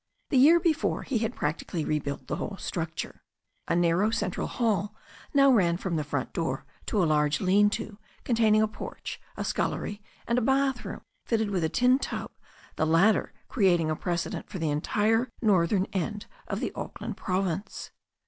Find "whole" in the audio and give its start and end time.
2.37-2.57